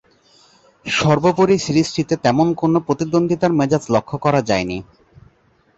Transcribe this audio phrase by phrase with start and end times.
[0.85, 4.77] সর্বোপরি সিরিজটিতে তেমন কোন প্রতিদ্বন্দ্বিতার মেজাজ লক্ষ্য করা যায়নি।